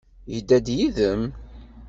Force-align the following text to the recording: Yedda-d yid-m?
Yedda-d 0.31 0.67
yid-m? 0.77 1.23